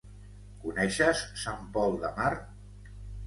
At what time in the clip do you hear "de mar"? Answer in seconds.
2.05-2.31